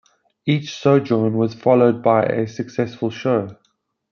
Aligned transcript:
Each 0.47 0.73
sojourn 0.75 1.37
was 1.37 1.53
followed 1.53 2.01
by 2.01 2.25
a 2.25 2.47
successful 2.47 3.11
show. 3.11 3.55